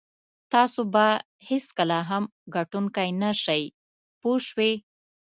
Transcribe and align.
تاسو 0.53 0.79
به 0.93 1.05
هېڅکله 1.49 1.97
هم 2.09 2.23
ګټونکی 2.55 3.09
نه 3.21 3.29
شئ 3.43 3.63
پوه 4.19 4.37
شوې!. 4.47 4.71